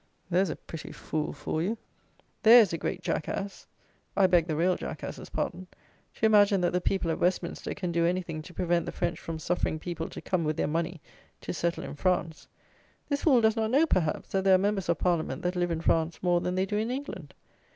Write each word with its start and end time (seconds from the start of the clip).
There 0.31 0.41
is 0.41 0.49
a 0.49 0.55
pretty 0.55 0.91
fool 0.91 1.31
for 1.31 1.61
you! 1.61 1.77
There 2.41 2.59
is 2.59 2.73
a 2.73 2.77
great 2.79 3.03
jackass 3.03 3.67
(I 4.17 4.25
beg 4.25 4.47
the 4.47 4.55
real 4.55 4.75
jackass's 4.75 5.29
pardon), 5.29 5.67
to 6.15 6.25
imagine 6.25 6.61
that 6.61 6.73
the 6.73 6.81
people 6.81 7.11
at 7.11 7.19
Westminster 7.19 7.75
can 7.75 7.91
do 7.91 8.03
anything 8.07 8.41
to 8.41 8.53
prevent 8.55 8.87
the 8.87 8.91
French 8.91 9.19
from 9.19 9.37
suffering 9.37 9.77
people 9.77 10.09
to 10.09 10.19
come 10.19 10.43
with 10.43 10.57
their 10.57 10.65
money 10.65 11.01
to 11.41 11.53
settle 11.53 11.83
in 11.83 11.93
France! 11.93 12.47
This 13.09 13.21
fool 13.21 13.41
does 13.41 13.55
not 13.55 13.69
know, 13.69 13.85
perhaps, 13.85 14.29
that 14.31 14.43
there 14.43 14.55
are 14.55 14.57
Members 14.57 14.89
of 14.89 14.97
Parliament 14.97 15.43
that 15.43 15.55
live 15.55 15.69
in 15.69 15.81
France 15.81 16.23
more 16.23 16.41
than 16.41 16.55
they 16.55 16.65
do 16.65 16.77
in 16.77 16.89
England. 16.89 17.35